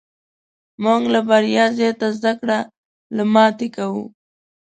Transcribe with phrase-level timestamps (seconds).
[0.83, 2.59] موږ له بریا زیاته زده کړه
[3.15, 4.03] له ماتې کوو.